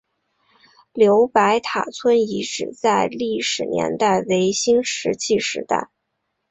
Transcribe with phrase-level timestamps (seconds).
[0.93, 5.91] 刘白塔村遗址的历史年代为新石器时代。